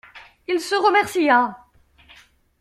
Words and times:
Il 0.47 0.59
se 0.59 0.73
remercia. 0.73 1.57